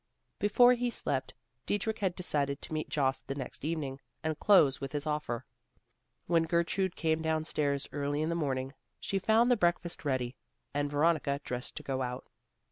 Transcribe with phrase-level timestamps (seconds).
[0.39, 1.35] Before he slept,
[1.67, 5.45] Dietrich had decided to meet Jost the next evening, and close with his offer.
[6.25, 10.35] When Gertrude came down stairs early in the morning, she found the breakfast ready,
[10.73, 12.25] and Veronica dressed to go out.